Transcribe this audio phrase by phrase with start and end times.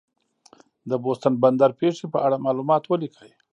[0.89, 3.31] د بوستون بندر پېښې په اړه معلومات ولیکئ.